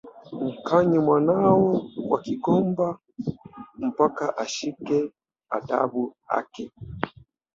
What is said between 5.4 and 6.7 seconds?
adabu ake.